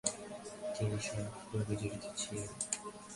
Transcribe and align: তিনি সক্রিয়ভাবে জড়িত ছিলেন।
তিনি 0.75 0.97
সক্রিয়ভাবে 1.07 1.73
জড়িত 1.79 2.03
ছিলেন। 2.19 2.49